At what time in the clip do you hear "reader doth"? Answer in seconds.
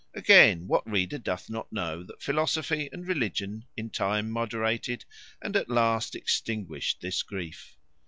0.89-1.47